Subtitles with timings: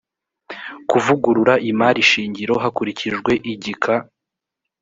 [0.89, 3.93] kuvugurura imari shingiro hakurikijwe igika